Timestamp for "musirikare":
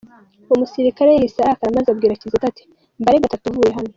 0.61-1.09